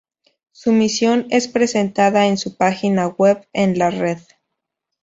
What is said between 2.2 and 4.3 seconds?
en su página web en la red.